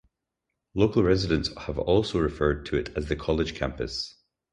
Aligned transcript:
Local 0.73 1.03
residents 1.03 1.55
have 1.65 1.77
also 1.77 2.17
referred 2.17 2.65
to 2.65 2.75
it 2.75 2.89
as 2.97 3.05
the 3.05 3.15
college 3.15 3.53
campus. 3.53 4.15